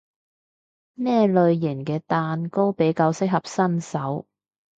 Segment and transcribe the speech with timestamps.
[0.95, 4.25] 咩類型嘅蛋糕比較適合新手？